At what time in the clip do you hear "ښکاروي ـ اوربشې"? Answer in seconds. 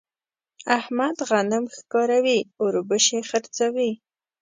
1.75-3.19